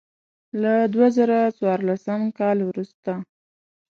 له 0.61 0.73
دوه 0.93 1.07
زره 1.17 1.39
څوارلسم 1.57 2.21
کال 2.39 2.57
وروسته. 2.63 3.11